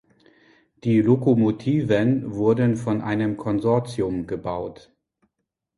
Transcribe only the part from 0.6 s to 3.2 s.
Die Lokomotiven wurden von